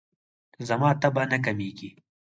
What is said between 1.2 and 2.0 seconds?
نه کمیږي.